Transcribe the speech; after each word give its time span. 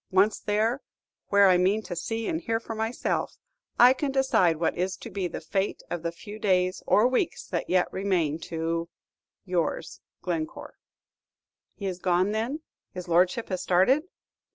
Once 0.09 0.39
there, 0.39 0.81
where 1.27 1.47
I 1.47 1.59
mean 1.59 1.83
to 1.83 1.95
see 1.95 2.25
and 2.25 2.41
hear 2.41 2.59
for 2.59 2.73
myself, 2.73 3.37
I 3.77 3.93
can 3.93 4.11
decide 4.11 4.55
what 4.57 4.75
is 4.75 4.97
to 4.97 5.11
be 5.11 5.27
the 5.27 5.41
fate 5.41 5.83
of 5.91 6.01
the 6.01 6.11
few 6.11 6.39
days 6.39 6.81
or 6.87 7.07
weeks 7.07 7.45
that 7.49 7.69
yet 7.69 7.87
remain 7.93 8.39
to 8.49 8.89
Yours, 9.45 10.01
Glencore. 10.23 10.73
"He 11.75 11.85
is 11.85 11.99
gone, 11.99 12.31
then, 12.31 12.61
his 12.91 13.07
Lordship 13.07 13.49
has 13.49 13.61
started?" 13.61 14.05